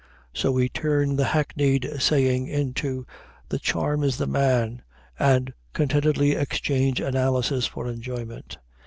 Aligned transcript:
So 0.33 0.51
we 0.51 0.67
turn 0.67 1.15
the 1.15 1.25
hackneyed 1.25 1.97
saying 2.01 2.47
into 2.47 3.05
"the 3.49 3.59
charm 3.59 4.03
is 4.03 4.17
the 4.17 4.25
man," 4.25 4.81
and 5.19 5.53
contentedly 5.73 6.31
exchange 6.31 6.99
analysis 6.99 7.67
for 7.67 7.87
enjoyment. 7.87 8.57